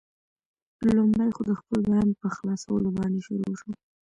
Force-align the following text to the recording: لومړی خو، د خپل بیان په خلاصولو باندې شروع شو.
لومړی 0.97 1.29
خو، 1.35 1.41
د 1.49 1.51
خپل 1.59 1.79
بیان 1.89 2.09
په 2.21 2.27
خلاصولو 2.35 2.89
باندې 2.97 3.19
شروع 3.27 3.53
شو. 3.59 3.71